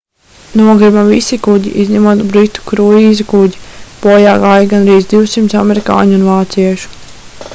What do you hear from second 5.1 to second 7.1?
200 amerikāņu un vāciešu